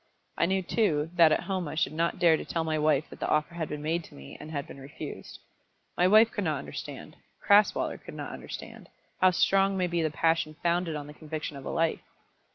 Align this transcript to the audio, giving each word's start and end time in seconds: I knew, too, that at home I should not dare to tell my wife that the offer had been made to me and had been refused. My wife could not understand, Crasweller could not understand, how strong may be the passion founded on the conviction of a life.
I 0.35 0.47
knew, 0.47 0.63
too, 0.63 1.11
that 1.13 1.31
at 1.31 1.41
home 1.43 1.67
I 1.67 1.75
should 1.75 1.93
not 1.93 2.17
dare 2.17 2.35
to 2.35 2.43
tell 2.43 2.63
my 2.63 2.79
wife 2.79 3.07
that 3.11 3.19
the 3.19 3.27
offer 3.29 3.53
had 3.53 3.69
been 3.69 3.83
made 3.83 4.03
to 4.05 4.15
me 4.15 4.35
and 4.39 4.49
had 4.49 4.65
been 4.65 4.79
refused. 4.79 5.37
My 5.95 6.07
wife 6.07 6.31
could 6.31 6.43
not 6.43 6.57
understand, 6.57 7.17
Crasweller 7.39 7.99
could 7.99 8.15
not 8.15 8.31
understand, 8.33 8.89
how 9.19 9.29
strong 9.29 9.77
may 9.77 9.85
be 9.85 10.01
the 10.01 10.09
passion 10.09 10.55
founded 10.63 10.95
on 10.95 11.05
the 11.05 11.13
conviction 11.13 11.55
of 11.55 11.65
a 11.65 11.69
life. 11.69 12.01